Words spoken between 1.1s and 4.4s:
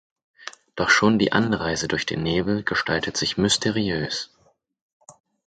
die Anreise durch den Nebel gestaltet sich mysteriös.